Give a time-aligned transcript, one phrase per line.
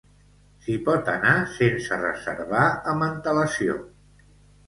[0.61, 2.63] S'hi pot anar sense reservar
[2.93, 3.77] amb antelació.